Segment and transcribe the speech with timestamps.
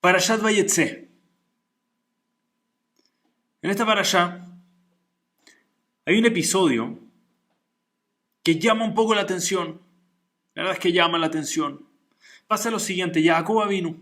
[0.00, 1.08] Parashat Vayetze.
[3.60, 4.46] En esta parasha
[6.06, 7.00] hay un episodio
[8.44, 9.80] que llama un poco la atención.
[10.54, 11.84] La verdad es que llama la atención.
[12.46, 13.96] Pasa lo siguiente, Jacob vino.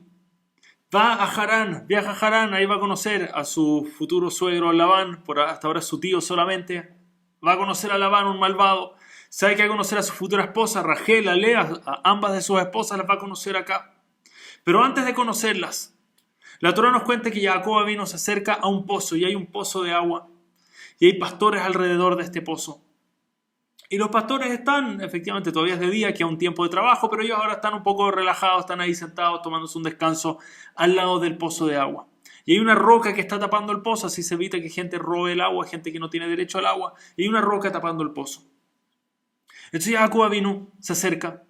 [0.95, 5.25] Va a Harán, viaja a Harán, ahí va a conocer a su futuro suegro Labán,
[5.25, 6.95] por hasta ahora su tío solamente.
[7.45, 8.97] Va a conocer a Labán, un malvado.
[9.31, 12.43] Sabe que va a conocer a su futura esposa, Rachel, a Lea, a ambas de
[12.43, 13.96] sus esposas las va a conocer acá.
[14.65, 15.97] Pero antes de conocerlas,
[16.61, 19.47] la Torah nos cuenta que Jacob vino se acerca a un pozo y hay un
[19.47, 20.29] pozo de agua
[20.99, 22.83] y hay pastores alrededor de este pozo.
[23.89, 27.09] Y los pastores están, efectivamente, todavía es de día, que a un tiempo de trabajo,
[27.09, 30.39] pero ellos ahora están un poco relajados, están ahí sentados tomándose un descanso
[30.75, 32.09] al lado del pozo de agua.
[32.45, 35.33] Y hay una roca que está tapando el pozo, así se evita que gente robe
[35.33, 36.95] el agua, gente que no tiene derecho al agua.
[37.17, 38.43] Y hay una roca tapando el pozo.
[39.67, 41.45] Entonces Jacob vino, se acerca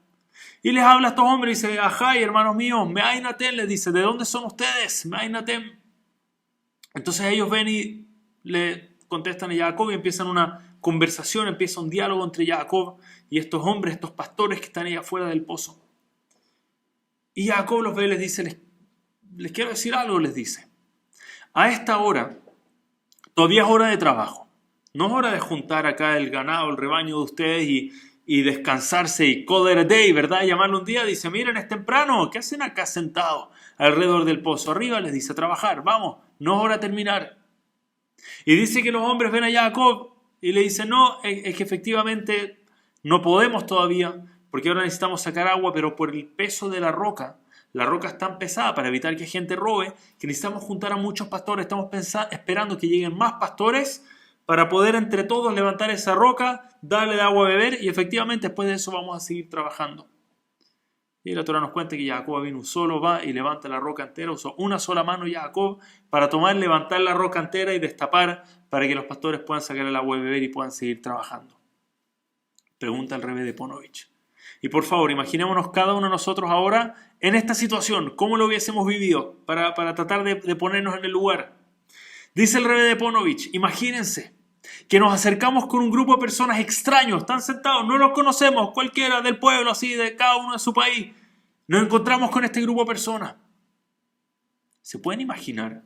[0.66, 3.93] y les habla a estos hombres y dice, ajá, hermanos míos, me Meainatem, les dice,
[3.93, 5.06] ¿de dónde son ustedes?
[5.06, 5.79] Me Meainatem.
[6.92, 8.09] Entonces ellos ven y
[8.42, 12.98] le contestan a Jacob y empiezan una conversación, empieza un diálogo entre Jacob
[13.31, 15.81] y estos hombres, estos pastores que están ahí afuera del pozo.
[17.33, 18.56] Y Jacob los ve y les dice, les,
[19.36, 20.67] les quiero decir algo, les dice.
[21.55, 22.41] A esta hora,
[23.34, 24.48] todavía es hora de trabajo.
[24.95, 27.92] No es hora de juntar acá el ganado, el rebaño de ustedes y,
[28.27, 30.42] y descansarse y call it day, ¿verdad?
[30.42, 34.72] Llamarlo un día, dice, miren, es temprano, ¿qué hacen acá sentados alrededor del pozo?
[34.72, 37.38] Arriba les dice, a trabajar, vamos, no es hora de terminar.
[38.44, 40.10] Y dice que los hombres ven a Jacob
[40.41, 42.64] y le dicen, no, es que efectivamente
[43.05, 47.38] no podemos todavía, porque ahora necesitamos sacar agua, pero por el peso de la roca,
[47.72, 51.28] la roca es tan pesada para evitar que gente robe, que necesitamos juntar a muchos
[51.28, 51.88] pastores, estamos
[52.33, 54.05] esperando que lleguen más pastores
[54.47, 58.69] para poder entre todos levantar esa roca, darle el agua a beber y efectivamente después
[58.69, 60.08] de eso vamos a seguir trabajando.
[61.25, 64.30] Y la Torah nos cuenta que Jacob vino solo, va y levanta la roca entera,
[64.30, 68.94] usó una sola mano Jacob para tomar, levantar la roca entera y destapar para que
[68.94, 71.58] los pastores puedan sacar el agua y beber y puedan seguir trabajando.
[72.78, 74.08] Pregunta el rebe de Ponovich.
[74.63, 78.86] Y por favor, imaginémonos cada uno de nosotros ahora en esta situación, cómo lo hubiésemos
[78.86, 81.57] vivido, para, tratar de, de, ponernos en el lugar.
[82.36, 84.36] Dice el rebe de Ponovich, imagínense
[84.89, 89.20] que nos acercamos con un grupo de personas extraños, están sentados, no los conocemos, cualquiera
[89.20, 91.13] del pueblo, así, de cada uno de su país.
[91.67, 93.35] Nos encontramos con este grupo de personas.
[94.83, 95.83] ¿Se pueden imaginar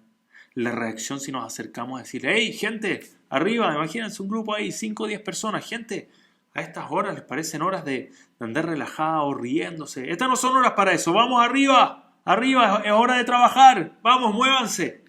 [0.54, 3.00] la reacción si nos acercamos a decir, hey, gente,
[3.30, 6.10] arriba, imagínense un grupo ahí, 5 o 10 personas, gente,
[6.52, 10.10] a estas horas les parecen horas de, andar relajados, riéndose.
[10.10, 15.04] Estas no son horas para eso, vamos arriba, arriba, es hora de trabajar, vamos, muévanse.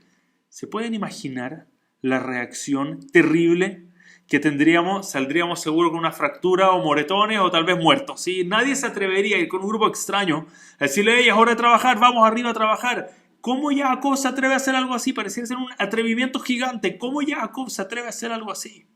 [0.50, 1.66] ¿Se pueden imaginar
[2.02, 3.88] la reacción terrible
[4.28, 8.22] que tendríamos, saldríamos seguro con una fractura o moretones o tal vez muertos.
[8.22, 8.46] ¿sí?
[8.46, 10.48] Nadie se atrevería a ir con un grupo extraño
[10.80, 13.10] a decirle, hey, es hora de trabajar, vamos arriba a trabajar.
[13.42, 15.14] ¿Cómo Jacob se atreve a hacer algo así?
[15.14, 16.98] Parecía ser un atrevimiento gigante.
[16.98, 18.88] ¿Cómo Jacob se atreve a hacer algo así?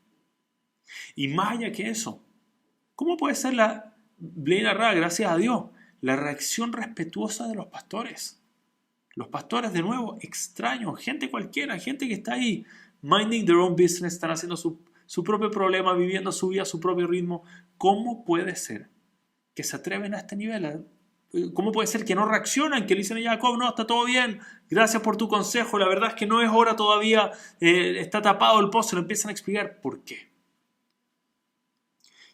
[1.16, 2.24] Y más allá que eso,
[2.96, 5.66] ¿cómo puede ser la, Ra, gracias a Dios,
[6.00, 8.42] la reacción respetuosa de los pastores?
[9.16, 12.66] Los pastores, de nuevo, extraños, gente cualquiera, gente que está ahí
[13.06, 16.80] minding their own business, están haciendo su, su propio problema, viviendo su vida a su
[16.80, 17.44] propio ritmo.
[17.78, 18.90] ¿Cómo puede ser
[19.54, 20.88] que se atreven a este nivel?
[21.54, 22.88] ¿Cómo puede ser que no reaccionan?
[22.88, 24.40] Que le dicen a Jacob, no, está todo bien,
[24.70, 28.60] gracias por tu consejo, la verdad es que no es hora todavía, eh, está tapado
[28.60, 30.32] el pozo, le empiezan a explicar por qué.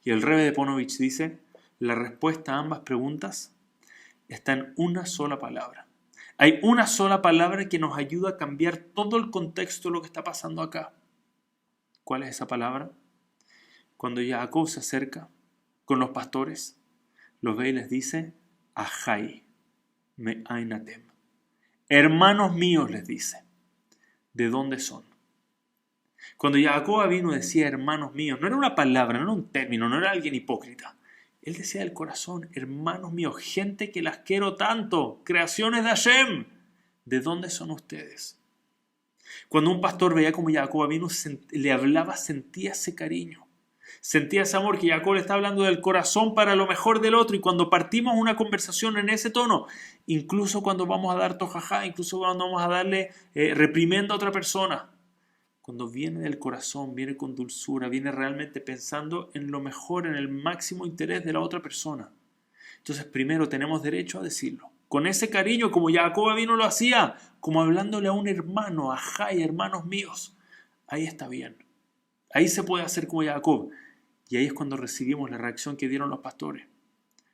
[0.04, 1.40] Y el rebe de Ponovich dice,
[1.80, 3.56] la respuesta a ambas preguntas
[4.28, 5.88] está en una sola palabra.
[6.42, 10.08] Hay una sola palabra que nos ayuda a cambiar todo el contexto de lo que
[10.08, 10.92] está pasando acá.
[12.04, 12.90] ¿Cuál es esa palabra?
[13.96, 15.30] Cuando Jacob se acerca
[15.86, 16.80] con los pastores,
[17.42, 18.34] los ve y les dice,
[18.74, 19.44] Ajay,
[20.16, 21.04] me ainatem.
[21.88, 23.44] Hermanos míos, les dice,
[24.34, 25.04] ¿de dónde son?
[26.38, 30.00] Cuando Jacob vino decía hermanos míos, no era una palabra, no era un término, no
[30.00, 30.98] era alguien hipócrita.
[31.42, 36.46] Él decía del corazón, hermanos míos, gente que las quiero tanto, creaciones de Hashem,
[37.06, 38.40] ¿de dónde son ustedes?
[39.50, 41.08] Cuando un pastor veía como Jacob vino,
[41.50, 43.48] le hablaba, sentía ese cariño,
[44.02, 47.36] sentía ese amor que Jacob le está hablando del corazón para lo mejor del otro.
[47.36, 49.66] Y cuando partimos una conversación en ese tono,
[50.06, 54.32] incluso cuando vamos a dar tojajá, incluso cuando vamos a darle eh, reprimenda a otra
[54.32, 54.91] persona,
[55.62, 60.28] cuando viene del corazón, viene con dulzura, viene realmente pensando en lo mejor, en el
[60.28, 62.12] máximo interés de la otra persona.
[62.78, 64.72] Entonces primero tenemos derecho a decirlo.
[64.88, 69.42] Con ese cariño, como Jacob vino lo hacía, como hablándole a un hermano, a Jai,
[69.44, 70.36] hermanos míos.
[70.88, 71.56] Ahí está bien.
[72.34, 73.70] Ahí se puede hacer como Jacob.
[74.30, 76.68] Y ahí es cuando recibimos la reacción que dieron los pastores.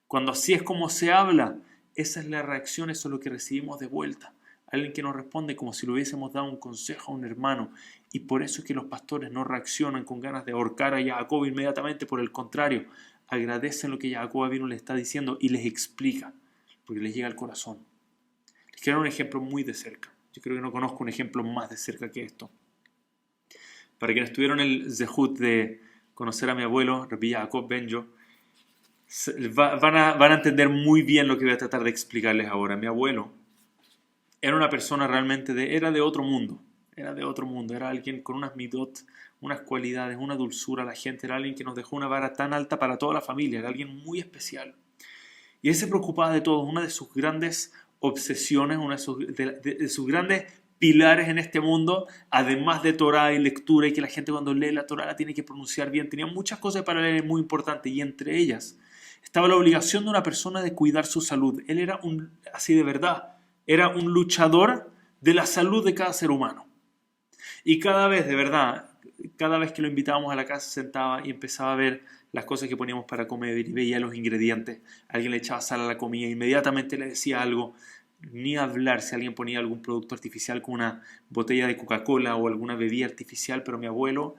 [0.08, 1.58] Cuando así es como se habla,
[1.96, 4.34] esa es la reacción, eso es lo que recibimos de vuelta.
[4.68, 7.72] Alguien que nos responde como si le hubiésemos dado un consejo a un hermano.
[8.12, 11.46] Y por eso es que los pastores no reaccionan con ganas de ahorcar a Jacob
[11.46, 12.86] inmediatamente, por el contrario,
[13.28, 16.34] agradecen lo que Jacob vino le está diciendo y les explica,
[16.86, 17.80] porque les llega al corazón.
[18.72, 20.14] Les quiero dar un ejemplo muy de cerca.
[20.34, 22.52] Yo creo que no conozco un ejemplo más de cerca que esto.
[23.98, 25.82] Para quienes tuvieron el zehut de
[26.14, 28.06] conocer a mi abuelo, Rabbi Jacob Benjo,
[29.54, 32.76] van a, van a entender muy bien lo que voy a tratar de explicarles ahora.
[32.76, 33.37] Mi abuelo
[34.42, 36.62] era una persona realmente de, era de otro mundo,
[36.96, 39.06] era de otro mundo, era alguien con unas midot,
[39.42, 42.80] unas cualidades, una dulzura la gente, era alguien que nos dejó una vara tan alta
[42.80, 44.76] para toda la familia, era alguien muy especial.
[45.62, 49.90] Y él se preocupaba de todo, una de sus grandes obsesiones, una de sus, de
[49.90, 50.46] sus grandes
[50.80, 54.72] pilares en este mundo, además de Torah y lectura y que la gente cuando lee
[54.72, 58.02] la Torah la tiene que pronunciar bien, tenía muchas cosas para leer muy importantes y
[58.02, 58.78] entre ellas
[59.24, 61.62] estaba la obligación de una persona de cuidar su salud.
[61.68, 63.37] Él era un, así de verdad,
[63.68, 64.92] era un luchador
[65.22, 66.66] de la salud de cada ser humano.
[67.64, 68.90] Y cada vez, de verdad,
[69.36, 72.70] cada vez que lo invitábamos a la casa sentaba y empezaba a ver las cosas
[72.70, 74.82] que poníamos para comer y veía los ingredientes.
[75.10, 77.76] Alguien le echaba sal a la comida, inmediatamente le decía algo.
[78.32, 82.76] Ni hablar si alguien ponía algún producto artificial como una botella de Coca-Cola o alguna
[82.76, 84.36] bebida artificial, pero mi abuelo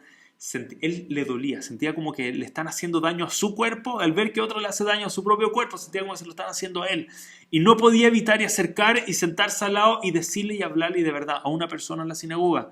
[0.81, 4.32] él le dolía, sentía como que le están haciendo daño a su cuerpo, al ver
[4.32, 6.49] que otro le hace daño a su propio cuerpo, sentía como que se lo están
[6.49, 7.08] haciendo a él.
[7.50, 11.11] Y no podía evitar y acercar y sentarse al lado y decirle y hablarle de
[11.11, 12.70] verdad a una persona en la sinagoga,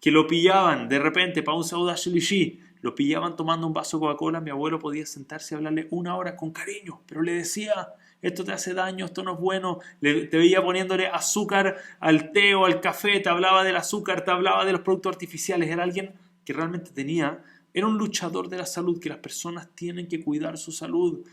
[0.00, 4.02] que lo pillaban de repente para un Sauda Shelishi, lo pillaban tomando un vaso de
[4.02, 8.44] Coca-Cola, mi abuelo podía sentarse y hablarle una hora con cariño, pero le decía, esto
[8.44, 12.80] te hace daño, esto no es bueno, te veía poniéndole azúcar al té o al
[12.80, 16.14] café, te hablaba del azúcar, te hablaba de los productos artificiales, era alguien
[16.48, 20.56] que realmente tenía, era un luchador de la salud, que las personas tienen que cuidar
[20.56, 21.26] su salud.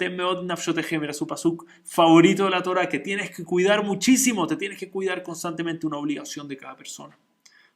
[0.00, 4.90] Era su pasuk favorito de la Torah, que tienes que cuidar muchísimo, te tienes que
[4.90, 7.16] cuidar constantemente, una obligación de cada persona.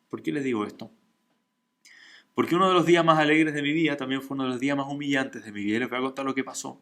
[0.09, 0.91] ¿Por qué les digo esto?
[2.35, 4.59] Porque uno de los días más alegres de mi vida también fue uno de los
[4.59, 5.79] días más humillantes de mi vida.
[5.79, 6.81] Les voy a contar lo que pasó.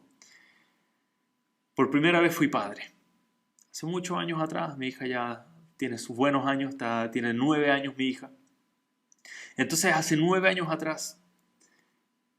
[1.74, 2.94] Por primera vez fui padre.
[3.70, 5.46] Hace muchos años atrás, mi hija ya
[5.76, 8.30] tiene sus buenos años, está, tiene nueve años mi hija.
[9.56, 11.20] Entonces, hace nueve años atrás,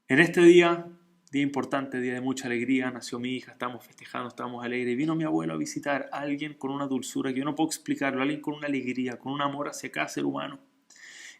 [0.07, 0.87] en este día,
[1.31, 5.23] día importante, día de mucha alegría, nació mi hija, estamos festejando, estamos alegres, vino mi
[5.23, 8.55] abuelo a visitar a alguien con una dulzura que yo no puedo explicarlo, alguien con
[8.55, 10.59] una alegría, con un amor hacia cada ser humano.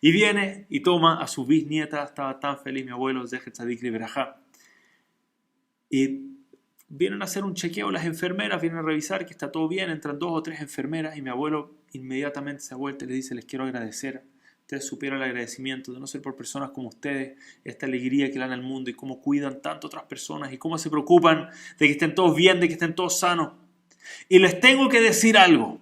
[0.01, 4.41] Y viene y toma a su bisnieta, estaba tan feliz mi abuelo, Zehet Tzadik Berajá.
[5.89, 6.33] Y
[6.89, 10.19] vienen a hacer un chequeo las enfermeras, vienen a revisar que está todo bien, entran
[10.19, 13.65] dos o tres enfermeras y mi abuelo inmediatamente se vuelta y le dice, les quiero
[13.65, 14.23] agradecer
[14.63, 18.53] ustedes supieron el agradecimiento de no ser por personas como ustedes, esta alegría que dan
[18.53, 22.15] al mundo y cómo cuidan tanto otras personas y cómo se preocupan de que estén
[22.15, 23.53] todos bien, de que estén todos sanos.
[24.29, 25.81] Y les tengo que decir algo.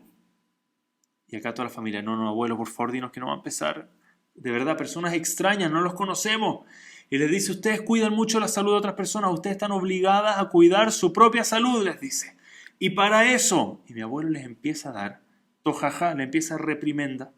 [1.28, 3.38] Y acá toda la familia, no, no, abuelo, por favor, dinos que no va a
[3.38, 3.90] empezar.
[4.34, 6.66] De verdad, personas extrañas, no los conocemos.
[7.10, 10.50] Y les dice, ustedes cuidan mucho la salud de otras personas, ustedes están obligadas a
[10.50, 12.36] cuidar su propia salud, les dice.
[12.80, 15.22] Y para eso, y mi abuelo les empieza a dar,
[15.62, 17.32] tojaja, le empieza a reprimenda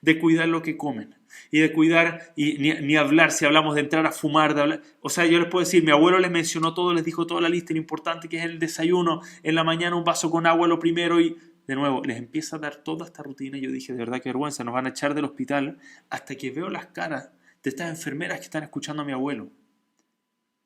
[0.00, 1.14] de cuidar lo que comen
[1.50, 5.08] y de cuidar y ni, hablar si hablamos de entrar a fumar, de hablar, o
[5.08, 7.72] sea, yo les puedo decir, mi abuelo les mencionó todo, les dijo toda la lista,
[7.72, 11.20] lo importante que es el desayuno, en la mañana un vaso con agua lo primero
[11.20, 11.36] y
[11.66, 14.30] de nuevo les empieza a dar toda esta rutina y yo dije, de verdad qué
[14.30, 15.78] vergüenza, nos van a echar del hospital
[16.10, 17.30] hasta que veo las caras
[17.62, 19.50] de estas enfermeras que están escuchando a mi abuelo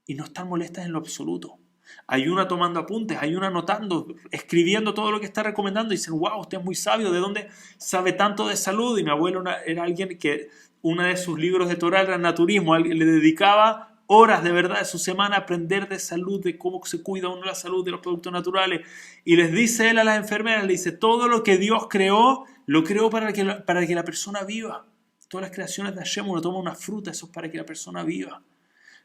[0.06, 1.58] y no están molestas en lo absoluto.
[2.06, 5.94] Hay una tomando apuntes, hay una anotando, escribiendo todo lo que está recomendando.
[5.94, 8.98] Y dicen, wow, usted es muy sabio, ¿de dónde sabe tanto de salud?
[8.98, 10.50] Y mi abuelo era alguien que
[10.82, 14.98] uno de sus libros de Torah era naturismo, le dedicaba horas de verdad de su
[14.98, 18.32] semana a aprender de salud, de cómo se cuida uno la salud de los productos
[18.32, 18.86] naturales.
[19.24, 22.84] Y les dice él a las enfermeras, le dice, todo lo que Dios creó, lo
[22.84, 24.86] creó para que, para que la persona viva.
[25.28, 28.04] Todas las creaciones de Hashem, uno toma una fruta, eso es para que la persona
[28.04, 28.42] viva.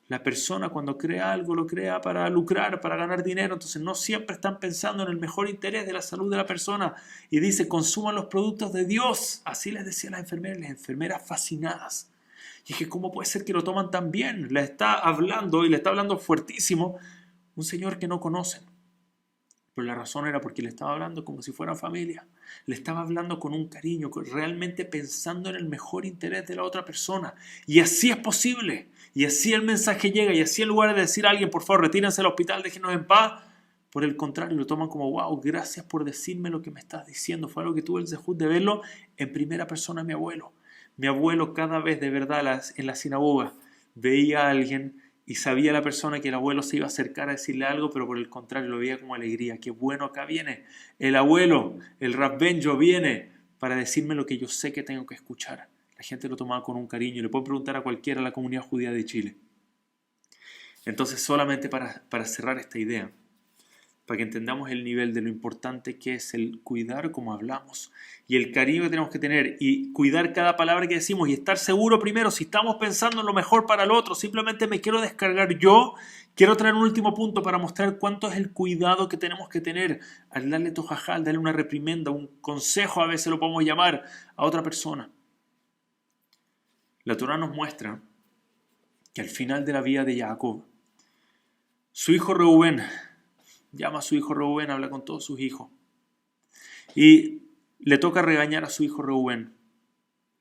[0.09, 4.35] La persona cuando crea algo lo crea para lucrar, para ganar dinero, entonces no siempre
[4.35, 6.95] están pensando en el mejor interés de la salud de la persona.
[7.29, 9.41] Y dice, consuman los productos de Dios.
[9.43, 12.09] Así les decía las enfermeras, las enfermeras fascinadas.
[12.65, 14.47] Y es que, ¿cómo puede ser que lo toman tan bien?
[14.53, 16.97] Le está hablando y le está hablando fuertísimo
[17.55, 18.63] un señor que no conocen.
[19.77, 22.25] Pero la razón era porque le estaba hablando como si fuera familia.
[22.65, 26.83] Le estaba hablando con un cariño, realmente pensando en el mejor interés de la otra
[26.83, 27.35] persona.
[27.67, 28.89] Y así es posible.
[29.13, 30.33] Y así el mensaje llega.
[30.33, 33.05] Y así en lugar de decir a alguien, por favor, retírense al hospital, déjenos en
[33.05, 33.43] paz.
[33.91, 37.47] Por el contrario, lo toman como, wow, gracias por decirme lo que me estás diciendo.
[37.47, 38.81] Fue algo que tuve el dejud de verlo
[39.15, 40.53] en primera persona mi abuelo.
[40.95, 43.53] Mi abuelo cada vez de verdad en la sinagoga
[43.93, 47.33] veía a alguien y sabía la persona que el abuelo se iba a acercar a
[47.33, 49.59] decirle algo, pero por el contrario lo veía como alegría.
[49.59, 50.63] Qué bueno, acá viene
[50.99, 55.67] el abuelo, el Benjo viene para decirme lo que yo sé que tengo que escuchar.
[55.97, 57.21] La gente lo tomaba con un cariño.
[57.21, 59.35] Le puedo preguntar a cualquiera de la comunidad judía de Chile.
[60.85, 63.11] Entonces, solamente para, para cerrar esta idea,
[64.07, 67.91] para que entendamos el nivel de lo importante que es el cuidar como hablamos
[68.25, 71.57] y el cariño que tenemos que tener y cuidar cada palabra que decimos y estar
[71.57, 75.59] seguro primero si estamos pensando en lo mejor para el otro, simplemente me quiero descargar
[75.59, 75.93] yo,
[76.35, 79.99] quiero traer un último punto para mostrar cuánto es el cuidado que tenemos que tener
[80.29, 84.05] al darle tojajá, al darle una reprimenda, un consejo, a veces lo podemos llamar,
[84.37, 85.11] a otra persona.
[87.03, 88.01] La Torah nos muestra
[89.13, 90.63] que al final de la vida de Jacob,
[91.91, 92.83] su hijo Reubén,
[93.77, 95.69] llama a su hijo Reubén, habla con todos sus hijos.
[96.95, 97.43] Y
[97.79, 99.53] le toca regañar a su hijo Reubén.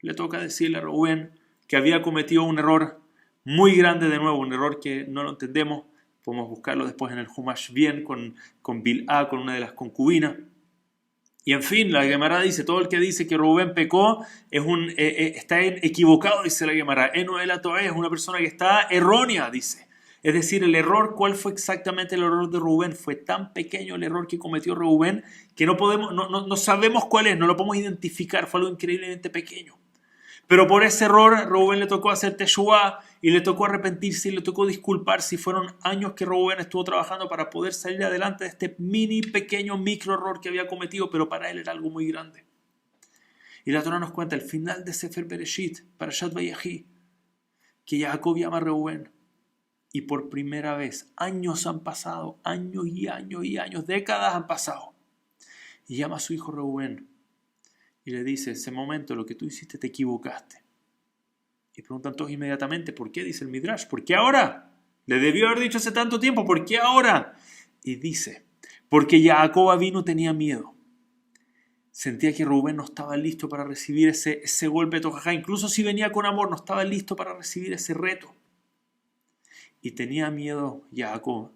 [0.01, 1.39] Le toca decirle a Reubén
[1.69, 3.01] que había cometido un error
[3.45, 5.85] muy grande de nuevo, un error que no lo entendemos.
[6.25, 10.37] Podemos buscarlo después en el Humash bien con, con Bil'a, con una de las concubinas.
[11.45, 14.91] Y en fin, la Gemara dice, todo el que dice que Reubén pecó es un,
[14.91, 17.13] eh, eh, está equivocado, dice la Gemara.
[17.15, 19.86] Eno el es una persona que está errónea, dice.
[20.27, 22.97] Es decir, el error, ¿cuál fue exactamente el error de Rubén?
[22.97, 25.23] Fue tan pequeño el error que cometió Rubén
[25.55, 29.31] que no, podemos, no, no, sabemos cuál es, no lo podemos identificar, fue algo increíblemente
[29.31, 29.79] pequeño.
[30.49, 34.41] Pero por ese error, Rubén le tocó hacer Teshuvah y le tocó arrepentirse y le
[34.41, 35.37] tocó disculparse.
[35.37, 39.79] Y fueron años que Rubén estuvo trabajando para poder salir adelante de este mini, pequeño,
[39.79, 42.45] micro error que había cometido, pero para él era algo muy grande.
[43.65, 46.85] Y la Torah nos cuenta el final de Sefer Bereshit, para Shad Vayahi,
[47.85, 49.16] que Jacob llama a Reuben
[49.97, 54.93] y por primera vez, años han pasado, años y años y años, décadas han pasado.
[55.89, 57.09] Y llama a su hijo Reuben
[58.05, 60.63] y le dice, ese momento lo que tú hiciste te equivocaste.
[61.75, 63.25] Y preguntan todos inmediatamente, ¿por qué?
[63.25, 64.71] Dice el Midrash, ¿por qué ahora?
[65.07, 67.35] Le debió haber dicho hace tanto tiempo, ¿por qué ahora?
[67.83, 68.45] Y dice,
[68.91, 70.75] porque Jacob vino tenía miedo.
[71.91, 75.33] Sentía que Rubén no estaba listo para recibir ese, ese golpe de tojajá.
[75.33, 78.37] Incluso si venía con amor, no estaba listo para recibir ese reto.
[79.87, 81.53] Y tenía miedo Jacob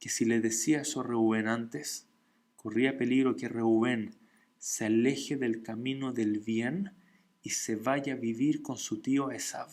[0.00, 2.08] que si le decía eso a Reubén antes,
[2.56, 4.14] corría peligro que Reubén
[4.56, 6.92] se aleje del camino del bien
[7.42, 9.68] y se vaya a vivir con su tío Esav.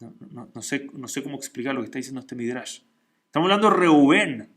[0.00, 2.80] No, sé, no sé cómo explicar lo que está diciendo este Midrash.
[3.26, 4.48] Estamos hablando de Reubén.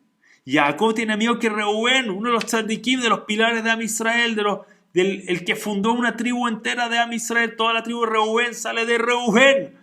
[0.46, 4.34] Jacob tiene miedo que Reubén, uno de los tzadikim, de los pilares de Am Israel,
[4.34, 4.60] de los,
[4.93, 8.53] del el que fundó una tribu entera de Am Israel, toda la tribu de Reubén
[8.53, 9.76] sale de Reubén.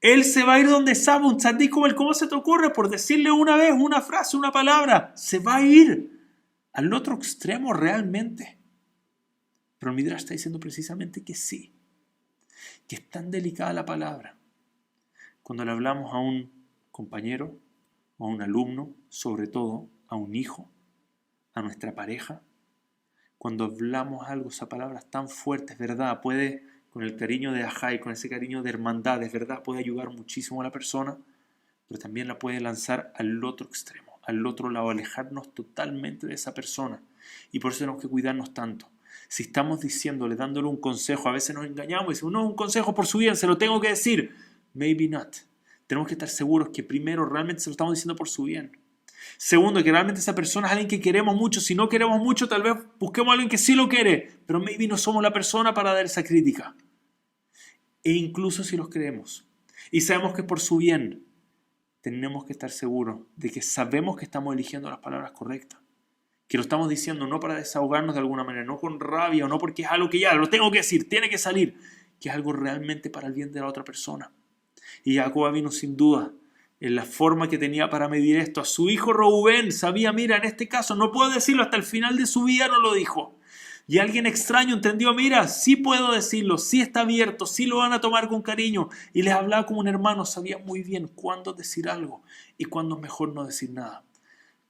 [0.00, 1.94] Él se va a ir donde sabe un tzaddik como él.
[1.94, 2.70] ¿Cómo se te ocurre?
[2.70, 5.12] Por decirle una vez, una frase, una palabra.
[5.16, 6.18] Se va a ir
[6.72, 8.58] al otro extremo realmente.
[9.78, 11.74] Pero el está diciendo precisamente que sí.
[12.86, 14.36] Que es tan delicada la palabra.
[15.42, 16.52] Cuando le hablamos a un
[16.90, 17.58] compañero,
[18.18, 20.70] a un alumno, sobre todo a un hijo,
[21.54, 22.42] a nuestra pareja.
[23.36, 27.66] Cuando hablamos algo, esa palabra es tan fuerte, es verdad, puede con el cariño de
[27.94, 31.16] y con ese cariño de hermandad, es verdad, puede ayudar muchísimo a la persona,
[31.86, 36.54] pero también la puede lanzar al otro extremo, al otro lado, alejarnos totalmente de esa
[36.54, 37.02] persona.
[37.52, 38.88] Y por eso tenemos que cuidarnos tanto.
[39.28, 42.94] Si estamos diciéndole, dándole un consejo, a veces nos engañamos y decimos, no, un consejo
[42.94, 44.34] por su bien, se lo tengo que decir.
[44.74, 45.36] Maybe not.
[45.86, 48.72] Tenemos que estar seguros que primero realmente se lo estamos diciendo por su bien.
[49.36, 51.60] Segundo, que realmente esa persona es alguien que queremos mucho.
[51.60, 54.88] Si no queremos mucho, tal vez busquemos a alguien que sí lo quiere, pero maybe
[54.88, 56.74] no somos la persona para dar esa crítica.
[58.04, 59.48] E incluso si los creemos
[59.90, 61.24] y sabemos que por su bien,
[62.00, 65.80] tenemos que estar seguros de que sabemos que estamos eligiendo las palabras correctas.
[66.46, 69.58] Que lo estamos diciendo no para desahogarnos de alguna manera, no con rabia o no
[69.58, 71.76] porque es algo que ya lo tengo que decir, tiene que salir,
[72.20, 74.32] que es algo realmente para el bien de la otra persona.
[75.04, 76.32] Y Jacob vino sin duda
[76.80, 78.60] en la forma que tenía para medir esto.
[78.60, 82.16] A su hijo Rubén sabía, mira, en este caso no puedo decirlo, hasta el final
[82.16, 83.38] de su vida no lo dijo.
[83.90, 88.02] Y alguien extraño entendió, mira, sí puedo decirlo, sí está abierto, sí lo van a
[88.02, 88.90] tomar con cariño.
[89.14, 92.22] Y les hablaba como un hermano, sabía muy bien cuándo decir algo
[92.58, 94.04] y cuándo mejor no decir nada.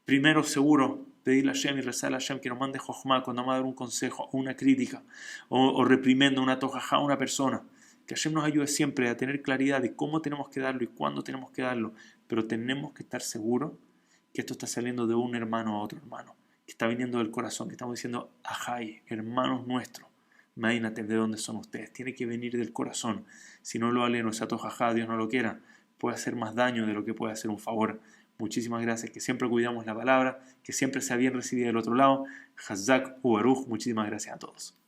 [0.04, 3.54] Primero, seguro, pedirle a Hashem y rezarle a Hashem que nos mande Jochma cuando vamos
[3.54, 5.02] a dar un consejo o una crítica
[5.48, 7.64] o, o reprimendo una tojaja a una persona.
[8.08, 11.22] Que Hashem nos ayude siempre a tener claridad de cómo tenemos que darlo y cuándo
[11.22, 11.94] tenemos que darlo.
[12.26, 13.74] Pero tenemos que estar seguros
[14.34, 16.34] que esto está saliendo de un hermano a otro hermano
[16.68, 20.06] que está viniendo del corazón, que estamos diciendo, ajay, hermanos nuestros,
[20.54, 23.24] imagínate de dónde son ustedes, tiene que venir del corazón.
[23.62, 25.60] Si no lo aleno, esa tojajá, Dios no lo quiera,
[25.96, 28.02] puede hacer más daño de lo que puede hacer un favor.
[28.38, 32.26] Muchísimas gracias, que siempre cuidamos la palabra, que siempre sea bien recibida del otro lado.
[32.68, 34.76] Hazak Ubaruj, muchísimas gracias a todos.